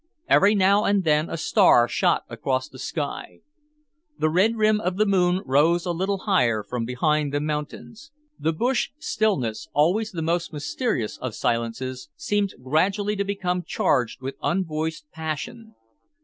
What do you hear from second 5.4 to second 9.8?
rose a little higher from behind the mountains. The bush stillness,